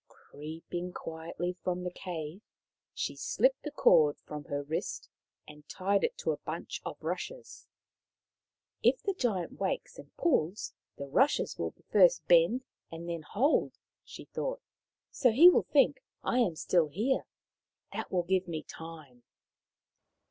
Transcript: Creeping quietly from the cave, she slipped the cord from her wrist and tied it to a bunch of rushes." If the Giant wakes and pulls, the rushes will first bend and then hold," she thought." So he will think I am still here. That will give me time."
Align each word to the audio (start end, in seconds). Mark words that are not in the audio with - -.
Creeping 0.07 0.93
quietly 0.93 1.55
from 1.63 1.83
the 1.83 1.91
cave, 1.91 2.41
she 2.91 3.15
slipped 3.15 3.61
the 3.61 3.69
cord 3.69 4.17
from 4.25 4.45
her 4.45 4.63
wrist 4.63 5.07
and 5.47 5.69
tied 5.69 6.03
it 6.03 6.17
to 6.17 6.31
a 6.31 6.37
bunch 6.37 6.81
of 6.83 6.97
rushes." 7.03 7.67
If 8.81 9.03
the 9.03 9.13
Giant 9.13 9.59
wakes 9.59 9.99
and 9.99 10.11
pulls, 10.17 10.73
the 10.97 11.05
rushes 11.05 11.59
will 11.59 11.75
first 11.91 12.25
bend 12.25 12.65
and 12.91 13.07
then 13.07 13.21
hold," 13.21 13.77
she 14.03 14.25
thought." 14.25 14.63
So 15.21 15.29
he 15.29 15.51
will 15.51 15.67
think 15.71 16.01
I 16.23 16.39
am 16.39 16.55
still 16.55 16.87
here. 16.87 17.27
That 17.93 18.11
will 18.11 18.23
give 18.23 18.47
me 18.47 18.63
time." 18.63 19.21